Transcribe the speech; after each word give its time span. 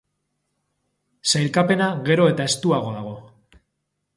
Sailkapena 1.33 1.91
gero 2.09 2.25
eta 2.33 2.51
estuago 2.53 2.95
dago. 2.99 3.13